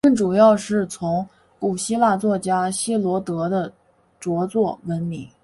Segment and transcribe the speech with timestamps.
[0.03, 1.23] 他们主要是从
[1.59, 3.71] 古希腊作家希罗多德的
[4.19, 5.29] 着作闻名。